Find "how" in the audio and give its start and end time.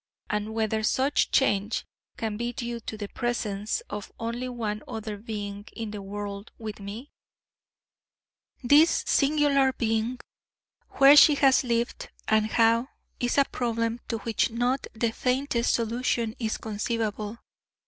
12.47-12.87